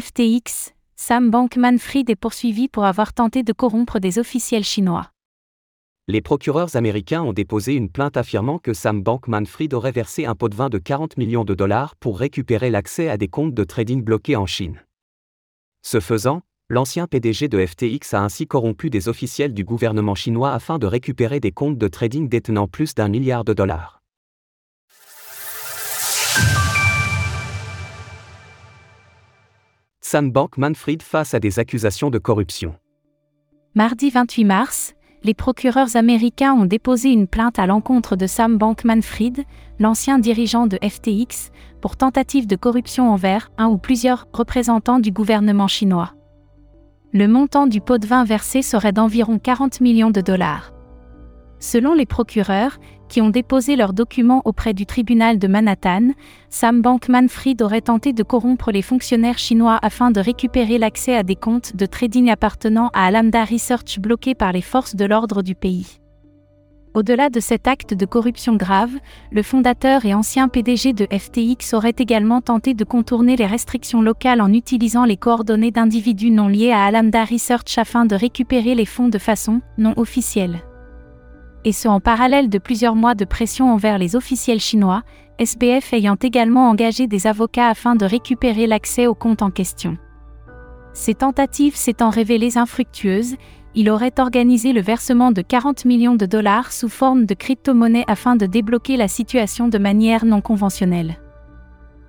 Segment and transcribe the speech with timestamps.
[0.00, 5.10] FTX, Sam Bankman-Fried est poursuivi pour avoir tenté de corrompre des officiels chinois.
[6.06, 10.48] Les procureurs américains ont déposé une plainte affirmant que Sam Bankman-Fried aurait versé un pot
[10.48, 14.04] de vin de 40 millions de dollars pour récupérer l'accès à des comptes de trading
[14.04, 14.84] bloqués en Chine.
[15.82, 20.78] Ce faisant, l'ancien PDG de FTX a ainsi corrompu des officiels du gouvernement chinois afin
[20.78, 23.97] de récupérer des comptes de trading détenant plus d'un milliard de dollars.
[30.10, 32.74] Sam Bankman-Fried face à des accusations de corruption.
[33.74, 39.44] Mardi 28 mars, les procureurs américains ont déposé une plainte à l'encontre de Sam Bankman-Fried,
[39.78, 41.50] l'ancien dirigeant de FTX,
[41.82, 46.14] pour tentative de corruption envers un ou plusieurs représentants du gouvernement chinois.
[47.12, 50.72] Le montant du pot de vin versé serait d'environ 40 millions de dollars.
[51.60, 56.10] Selon les procureurs, qui ont déposé leurs documents auprès du tribunal de Manhattan,
[56.50, 61.36] Sam Bankman-Fried aurait tenté de corrompre les fonctionnaires chinois afin de récupérer l'accès à des
[61.36, 65.98] comptes de trading appartenant à Alameda Research bloqués par les forces de l'ordre du pays.
[66.94, 68.90] Au-delà de cet acte de corruption grave,
[69.30, 74.40] le fondateur et ancien PDG de FTX aurait également tenté de contourner les restrictions locales
[74.40, 79.08] en utilisant les coordonnées d'individus non liés à Alameda Research afin de récupérer les fonds
[79.08, 80.62] de façon non officielle.
[81.64, 85.02] Et ce en parallèle de plusieurs mois de pression envers les officiels chinois,
[85.38, 89.96] SBF ayant également engagé des avocats afin de récupérer l'accès aux comptes en question.
[90.92, 93.36] Ces tentatives s'étant révélées infructueuses,
[93.74, 98.34] il aurait organisé le versement de 40 millions de dollars sous forme de crypto-monnaie afin
[98.34, 101.18] de débloquer la situation de manière non conventionnelle.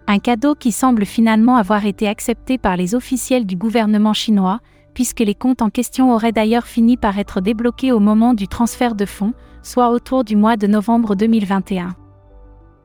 [0.08, 4.60] Un cadeau qui semble finalement avoir été accepté par les officiels du gouvernement chinois,
[4.94, 8.96] puisque les comptes en question auraient d'ailleurs fini par être débloqués au moment du transfert
[8.96, 11.96] de fonds, soit autour du mois de novembre 2021.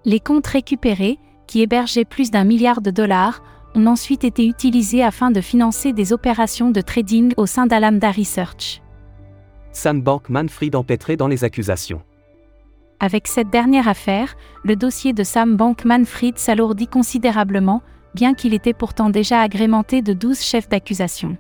[0.04, 3.42] Les comptes récupérés, qui hébergeaient plus d'un milliard de dollars,
[3.74, 8.82] ont ensuite été utilisés afin de financer des opérations de trading au sein d'Alamda Research.
[9.72, 12.02] Sam Bankman-Fried empêtré dans les accusations.
[13.00, 17.82] Avec cette dernière affaire, le dossier de Sam Bankman-Fried s'alourdit considérablement,
[18.14, 21.36] bien qu'il était pourtant déjà agrémenté de 12 chefs d'accusation.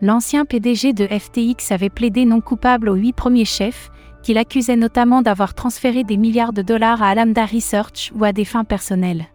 [0.00, 3.90] L'ancien PDG de FTX avait plaidé non coupable aux huit premiers chefs,
[4.22, 8.44] qu'il accusait notamment d'avoir transféré des milliards de dollars à Alamda Research ou à des
[8.44, 9.26] fins personnelles.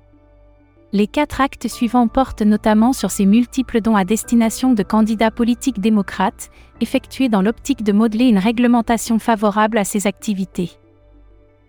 [0.93, 5.81] Les quatre actes suivants portent notamment sur ses multiples dons à destination de candidats politiques
[5.81, 10.71] démocrates, effectués dans l'optique de modeler une réglementation favorable à ses activités.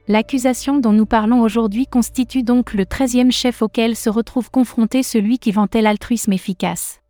[0.06, 5.38] L'accusation dont nous parlons aujourd'hui constitue donc le treizième chef auquel se retrouve confronté celui
[5.38, 7.00] qui vantait l'altruisme efficace.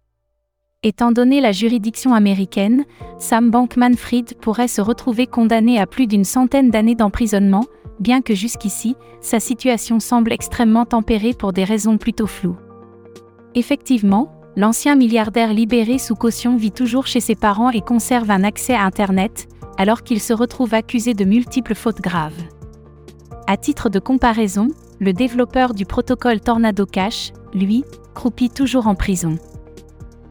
[0.86, 2.84] Étant donné la juridiction américaine,
[3.18, 7.64] Sam Bankman-Fried pourrait se retrouver condamné à plus d'une centaine d'années d'emprisonnement,
[8.00, 12.58] bien que jusqu'ici, sa situation semble extrêmement tempérée pour des raisons plutôt floues.
[13.54, 18.74] Effectivement, l'ancien milliardaire libéré sous caution vit toujours chez ses parents et conserve un accès
[18.74, 22.42] à Internet, alors qu'il se retrouve accusé de multiples fautes graves.
[23.46, 24.68] À titre de comparaison,
[25.00, 29.38] le développeur du protocole Tornado Cash, lui, croupit toujours en prison.